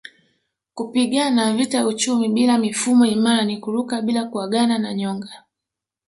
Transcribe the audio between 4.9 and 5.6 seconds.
nyonga